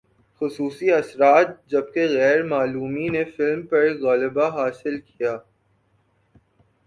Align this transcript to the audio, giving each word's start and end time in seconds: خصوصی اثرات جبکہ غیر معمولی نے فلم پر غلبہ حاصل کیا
خصوصی 0.41 0.87
اثرات 0.91 1.47
جبکہ 1.67 2.03
غیر 2.07 2.39
معمولی 2.43 3.07
نے 3.09 3.23
فلم 3.33 3.61
پر 3.67 3.83
غلبہ 4.01 4.47
حاصل 4.57 4.95
کیا 5.01 5.33